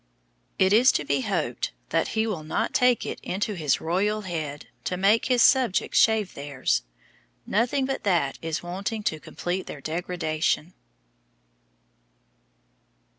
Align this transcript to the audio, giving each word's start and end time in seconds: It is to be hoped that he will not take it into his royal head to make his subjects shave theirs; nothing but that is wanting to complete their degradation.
It 0.57 0.73
is 0.73 0.91
to 0.93 1.05
be 1.05 1.21
hoped 1.21 1.73
that 1.89 2.07
he 2.17 2.25
will 2.25 2.43
not 2.43 2.73
take 2.73 3.05
it 3.05 3.19
into 3.21 3.53
his 3.53 3.79
royal 3.79 4.21
head 4.21 4.65
to 4.85 4.97
make 4.97 5.27
his 5.27 5.43
subjects 5.43 5.99
shave 5.99 6.33
theirs; 6.33 6.81
nothing 7.45 7.85
but 7.85 8.01
that 8.03 8.39
is 8.41 8.63
wanting 8.63 9.03
to 9.03 9.19
complete 9.19 9.67
their 9.67 9.79
degradation. 9.79 10.73